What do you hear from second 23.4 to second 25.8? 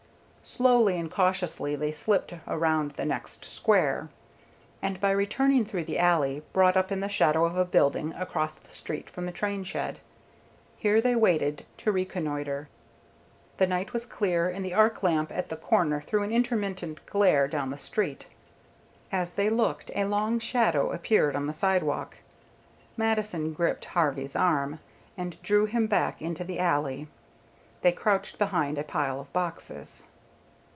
gripped Harvey's arm, and drew